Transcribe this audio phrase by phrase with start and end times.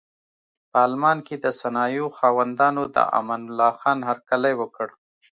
[0.71, 4.87] په المان کې د صنایعو خاوندانو د امان الله خان هرکلی وکړ.